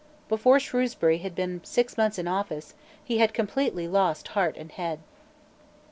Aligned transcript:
Before 0.29 0.59
Shrewsbury 0.59 1.19
had 1.19 1.35
been 1.35 1.61
six 1.63 1.95
months 1.95 2.17
in 2.17 2.27
office, 2.27 2.73
he 3.03 3.19
had 3.19 3.35
completely 3.35 3.87
lost 3.87 4.29
heart 4.29 4.57
and 4.57 4.71
head. 4.71 4.97